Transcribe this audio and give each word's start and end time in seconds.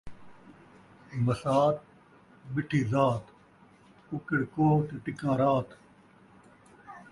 مسات 1.25 1.77
مٹھی 2.53 2.81
ذات، 2.91 3.23
ککِڑ 4.07 4.41
کوہ 4.53 4.73
تے 4.87 4.95
ٹکاں 5.03 5.35
رات 5.39 5.69